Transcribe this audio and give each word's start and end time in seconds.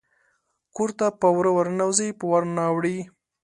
کور 0.75 0.89
ته 0.99 1.07
په 1.19 1.27
وره 1.37 1.51
ورننوزي 1.57 2.09
په 2.19 2.25
ور 2.31 2.43
نه 2.55 2.63
اوړي 2.71 2.97